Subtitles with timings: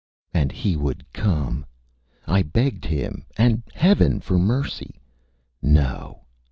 [0.33, 1.63] And he would come.
[2.25, 4.99] I begged him and Heaven for mercy....
[5.61, 6.23] No!